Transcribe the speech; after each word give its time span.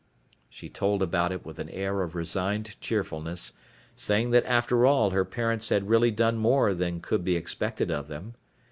She 0.49 0.67
told 0.67 1.03
about 1.03 1.31
it 1.31 1.45
with 1.45 1.59
an 1.59 1.69
air 1.69 2.01
of 2.01 2.15
resigned 2.15 2.75
cheerfulness, 2.81 3.53
saying 3.95 4.31
that 4.31 4.43
after 4.47 4.83
all 4.83 5.11
her 5.11 5.23
parents 5.23 5.69
had 5.69 5.89
really 5.89 6.09
done 6.09 6.37
more 6.37 6.73
than 6.73 7.01
could 7.01 7.23
be 7.23 7.35
expected 7.35 7.91
of 7.91 8.07
them. 8.07 8.33